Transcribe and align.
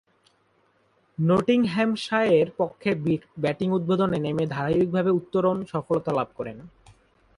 নটিংহ্যামশায়ারের 1.17 2.49
পক্ষে 2.57 2.89
ব্যাটিং 3.37 3.67
উদ্বোধনে 3.71 4.17
নেমে 4.19 4.45
ধারাবাহিকভাবে 4.47 5.11
উত্তরোত্তর 5.19 5.69
সফলতা 5.73 6.11
লাভ 6.13 6.29
করেন। 6.35 6.57